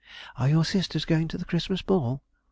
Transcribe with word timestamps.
"Are 0.35 0.49
your 0.49 0.65
sisters 0.65 1.05
going 1.05 1.27
to 1.27 1.37
the 1.37 1.45
Christmas 1.45 1.83
ball?" 1.83 2.23